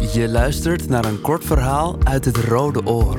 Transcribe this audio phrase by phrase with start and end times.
[0.00, 3.18] Je luistert naar een kort verhaal uit het Rode Oor.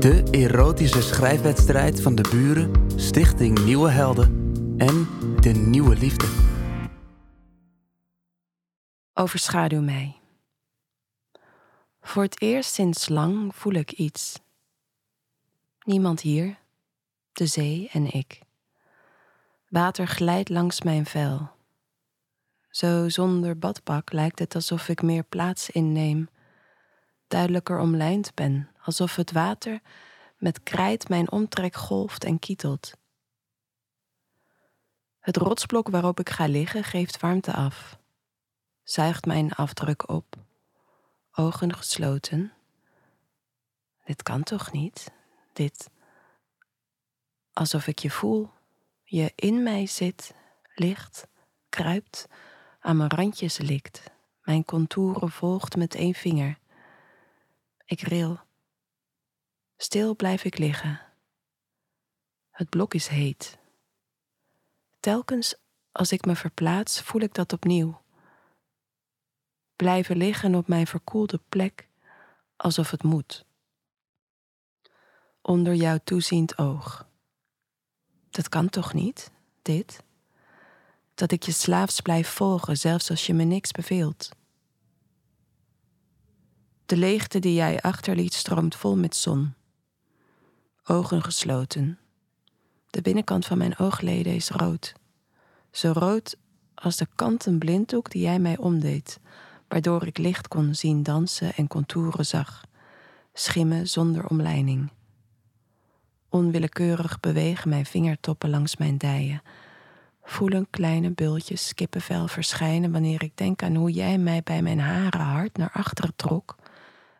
[0.00, 5.08] De erotische schrijfwedstrijd van de buren, Stichting Nieuwe Helden en
[5.40, 6.26] de Nieuwe Liefde.
[9.12, 10.16] Overschaduw mij.
[12.00, 14.40] Voor het eerst sinds lang voel ik iets.
[15.80, 16.58] Niemand hier,
[17.32, 18.40] de zee en ik.
[19.68, 21.53] Water glijdt langs mijn vel.
[22.74, 26.28] Zo zonder badpak lijkt het alsof ik meer plaats inneem,
[27.28, 29.80] duidelijker omlijnd ben, alsof het water
[30.38, 32.92] met krijt mijn omtrek golft en kietelt.
[35.18, 37.98] Het rotsblok waarop ik ga liggen geeft warmte af,
[38.82, 40.36] zuigt mijn afdruk op,
[41.32, 42.52] ogen gesloten.
[44.04, 45.12] Dit kan toch niet?
[45.52, 45.90] Dit.
[47.52, 48.50] Alsof ik je voel,
[49.04, 50.34] je in mij zit,
[50.74, 51.26] ligt,
[51.68, 52.28] kruipt
[52.84, 54.02] aan mijn randjes likt,
[54.42, 56.58] mijn contouren volgt met één vinger.
[57.84, 58.38] Ik ril.
[59.76, 61.00] Stil blijf ik liggen.
[62.50, 63.58] Het blok is heet.
[65.00, 65.54] Telkens
[65.92, 68.02] als ik me verplaats, voel ik dat opnieuw.
[69.76, 71.88] Blijven liggen op mijn verkoelde plek,
[72.56, 73.44] alsof het moet.
[75.42, 77.06] Onder jouw toeziend oog.
[78.30, 79.30] Dat kan toch niet,
[79.62, 80.03] dit?
[81.14, 84.28] Dat ik je slaafs blijf volgen, zelfs als je me niks beveelt.
[86.86, 89.54] De leegte die jij achterliet stroomt vol met zon.
[90.84, 91.98] Ogen gesloten.
[92.90, 94.92] De binnenkant van mijn oogleden is rood.
[95.70, 96.36] Zo rood
[96.74, 99.20] als de kanten blinddoek die jij mij omdeed,
[99.68, 102.64] waardoor ik licht kon zien dansen en contouren zag,
[103.32, 104.90] schimmen zonder omleiding.
[106.28, 109.42] Onwillekeurig bewegen mijn vingertoppen langs mijn dijen,
[110.24, 115.20] voelen kleine bultjes kippenvel verschijnen wanneer ik denk aan hoe jij mij bij mijn haren
[115.20, 116.56] hard naar achteren trok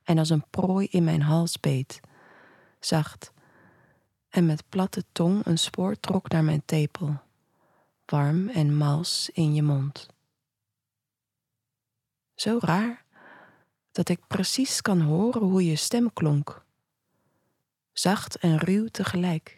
[0.05, 2.01] en als een prooi in mijn hals beet,
[2.81, 3.33] zacht,
[4.29, 7.21] en met platte tong een spoor trok naar mijn tepel,
[8.07, 10.07] warm en mals in je mond.
[12.35, 13.05] Zo raar
[13.93, 16.65] dat ik precies kan horen hoe je stem klonk,
[17.93, 19.57] zacht en ruw tegelijk.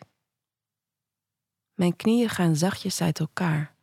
[1.77, 3.75] Mijn knieën gaan zachtjes uit elkaar.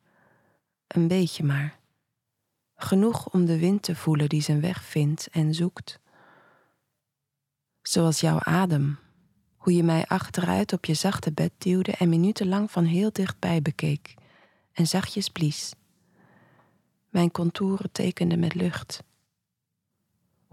[0.88, 1.80] Een beetje maar.
[2.76, 6.00] Genoeg om de wind te voelen die zijn weg vindt en zoekt.
[7.82, 9.00] Zoals jouw adem,
[9.56, 14.14] hoe je mij achteruit op je zachte bed duwde en minutenlang van heel dichtbij bekeek
[14.72, 15.74] en zachtjes blies.
[17.10, 19.04] Mijn contouren tekende met lucht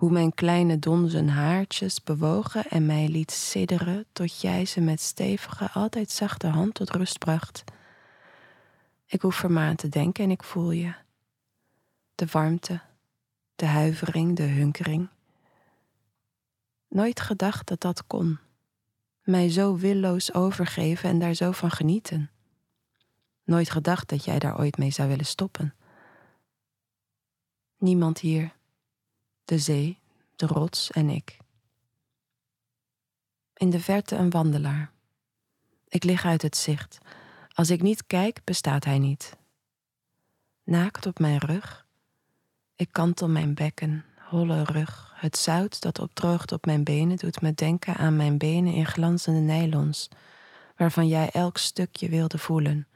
[0.00, 5.70] hoe mijn kleine donzen haartjes bewogen en mij liet sidderen tot jij ze met stevige,
[5.70, 7.64] altijd zachte hand tot rust bracht.
[9.06, 10.94] Ik hoef er maar aan te denken en ik voel je.
[12.14, 12.80] De warmte,
[13.56, 15.08] de huivering, de hunkering.
[16.88, 18.38] Nooit gedacht dat dat kon.
[19.22, 22.30] Mij zo willoos overgeven en daar zo van genieten.
[23.44, 25.74] Nooit gedacht dat jij daar ooit mee zou willen stoppen.
[27.78, 28.58] Niemand hier
[29.50, 29.98] de zee,
[30.36, 31.38] de rots en ik.
[33.54, 34.92] In de verte een wandelaar.
[35.88, 36.98] Ik lig uit het zicht.
[37.52, 39.36] Als ik niet kijk, bestaat hij niet.
[40.64, 41.86] Naakt op mijn rug.
[42.76, 45.12] Ik kantel mijn bekken, holle rug.
[45.16, 49.40] Het zout dat opdroogt op mijn benen doet me denken aan mijn benen in glanzende
[49.40, 50.08] nylons,
[50.76, 52.88] waarvan jij elk stukje wilde voelen.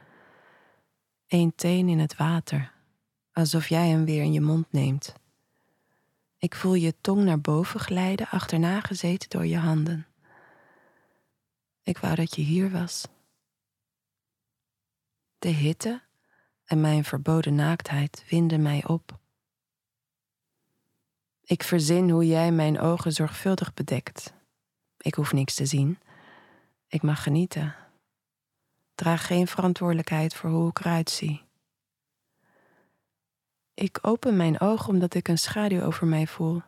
[1.29, 2.73] Eén teen in het water,
[3.33, 5.15] alsof jij hem weer in je mond neemt.
[6.45, 10.07] Ik voel je tong naar boven glijden, achterna gezeten door je handen.
[11.83, 13.07] Ik wou dat je hier was.
[15.39, 16.03] De hitte
[16.65, 19.19] en mijn verboden naaktheid winden mij op.
[21.43, 24.35] Ik verzin hoe jij mijn ogen zorgvuldig bedekt.
[24.99, 25.99] Ik hoef niks te zien.
[26.89, 27.75] Ik mag genieten.
[28.95, 31.43] Draag geen verantwoordelijkheid voor hoe ik eruit zie.
[33.75, 36.63] Ik open mijn ogen omdat ik een schaduw over mij voel.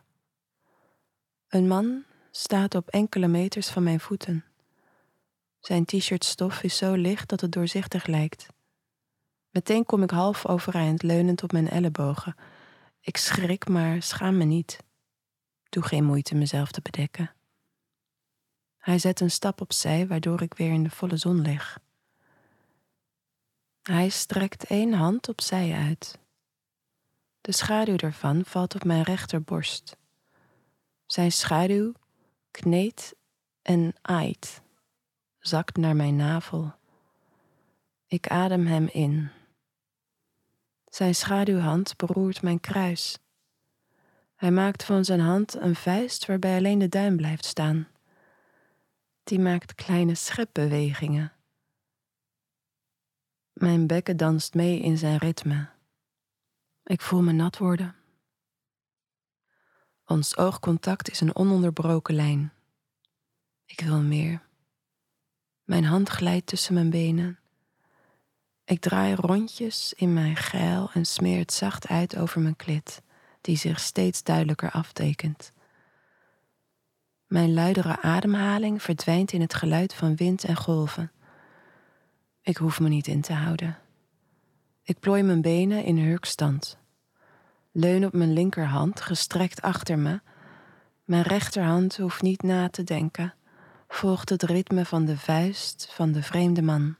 [1.47, 4.45] Een man staat op enkele meters van mijn voeten.
[5.59, 8.47] Zijn t-shirt stof is zo licht dat het doorzichtig lijkt.
[9.49, 12.35] Meteen kom ik half overeind, leunend op mijn ellebogen.
[13.01, 14.79] Ik schrik, maar schaam me niet.
[15.69, 17.31] Doe geen moeite mezelf te bedekken.
[18.77, 21.79] Hij zet een stap opzij, waardoor ik weer in de volle zon lig.
[23.81, 26.19] Hij strekt één hand opzij uit.
[27.47, 29.97] De schaduw ervan valt op mijn rechterborst.
[31.05, 31.93] Zijn schaduw
[32.51, 33.15] kneedt
[33.61, 34.61] en aait,
[35.39, 36.73] zakt naar mijn navel.
[38.07, 39.29] Ik adem hem in.
[40.85, 43.19] Zijn schaduwhand beroert mijn kruis.
[44.35, 47.87] Hij maakt van zijn hand een vuist waarbij alleen de duim blijft staan.
[49.23, 51.33] Die maakt kleine schepbewegingen.
[53.53, 55.75] Mijn bekken danst mee in zijn ritme.
[56.87, 57.95] Ik voel me nat worden.
[60.05, 62.53] Ons oogcontact is een ononderbroken lijn.
[63.65, 64.41] Ik wil meer.
[65.63, 67.39] Mijn hand glijdt tussen mijn benen.
[68.65, 73.01] Ik draai rondjes in mijn geil en smeer het zacht uit over mijn klit,
[73.41, 75.51] die zich steeds duidelijker aftekent.
[77.25, 81.11] Mijn luidere ademhaling verdwijnt in het geluid van wind en golven.
[82.41, 83.77] Ik hoef me niet in te houden.
[84.87, 86.77] Ik plooi mijn benen in hurkstand.
[87.71, 90.21] Leun op mijn linkerhand, gestrekt achter me.
[91.03, 93.33] Mijn rechterhand hoeft niet na te denken,
[93.87, 96.95] volgt het ritme van de vuist van de vreemde man.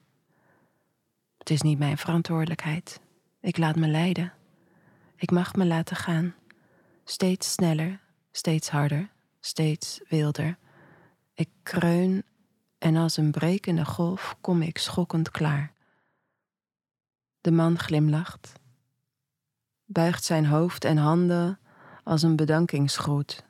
[1.38, 3.00] Het is niet mijn verantwoordelijkheid.
[3.42, 4.34] Ik laat me leiden.
[5.16, 6.36] Ik mag me laten gaan.
[7.04, 8.00] Steeds sneller,
[8.32, 10.58] steeds harder, steeds wilder.
[11.34, 12.24] Ik kreun
[12.78, 15.76] en als een brekende golf kom ik schokkend klaar.
[17.48, 18.54] De man glimlacht,
[19.86, 21.60] buigt zijn hoofd en handen
[22.04, 23.44] als een bedankingsgroet,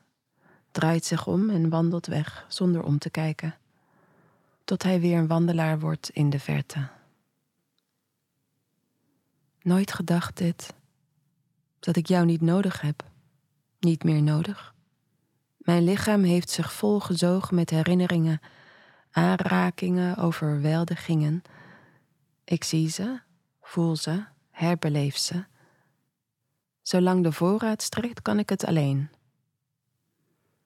[0.72, 3.56] draait zich om en wandelt weg zonder om te kijken,
[4.64, 6.88] tot hij weer een wandelaar wordt in de verte.
[9.62, 10.74] Nooit gedacht dit,
[11.80, 13.04] dat ik jou niet nodig heb,
[13.80, 14.74] niet meer nodig.
[15.58, 18.42] Mijn lichaam heeft zich volgezogen met herinneringen,
[19.12, 21.42] aanrakingen, overweldigingen.
[22.44, 23.26] Ik zie ze,
[23.68, 25.46] voel ze, herbeleef ze.
[26.82, 29.10] Zolang de voorraad strekt, kan ik het alleen.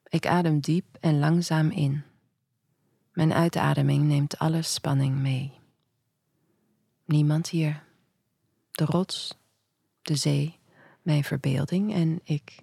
[0.09, 2.03] Ik adem diep en langzaam in.
[3.13, 5.59] Mijn uitademing neemt alle spanning mee.
[7.06, 7.83] Niemand hier.
[8.71, 9.38] De rots,
[10.01, 10.59] de zee,
[11.01, 12.56] mijn verbeelding en ik.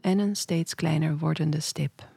[0.00, 2.08] En een steeds kleiner wordende stip.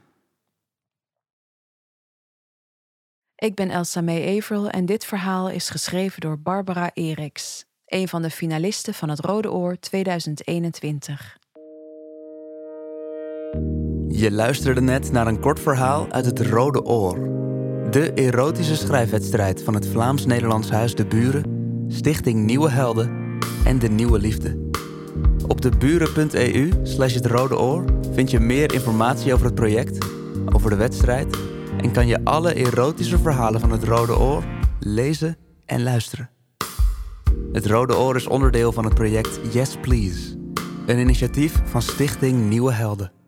[3.44, 8.22] Ik ben Elsa May Everel en dit verhaal is geschreven door Barbara Eriks, een van
[8.22, 11.38] de finalisten van het Rode Oor 2021.
[14.08, 17.16] Je luisterde net naar een kort verhaal uit het Rode Oor.
[17.92, 24.20] De erotische schrijfwedstrijd van het Vlaams-Nederlands Huis De Buren, Stichting Nieuwe Helden en De Nieuwe
[24.20, 24.70] Liefde.
[25.48, 30.06] Op de buren.eu slash het Rode Oor vind je meer informatie over het project,
[30.54, 34.44] over de wedstrijd en kan je alle erotische verhalen van het Rode Oor
[34.80, 36.30] lezen en luisteren.
[37.52, 40.38] Het Rode Oor is onderdeel van het project Yes Please,
[40.86, 43.23] een initiatief van Stichting Nieuwe Helden.